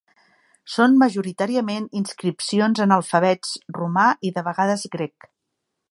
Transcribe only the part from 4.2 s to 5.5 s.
i de vegades grec.